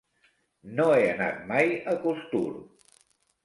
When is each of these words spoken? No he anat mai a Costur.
No 0.79 0.87
he 0.95 1.03
anat 1.11 1.45
mai 1.53 1.77
a 1.95 1.95
Costur. 2.09 2.51